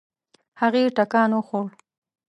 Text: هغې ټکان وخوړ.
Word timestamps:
هغې 0.61 0.83
ټکان 0.97 1.29
وخوړ. 1.37 1.65